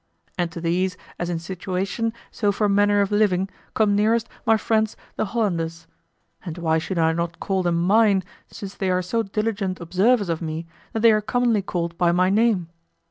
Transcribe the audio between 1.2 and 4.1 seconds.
in situation, so for manner of living, come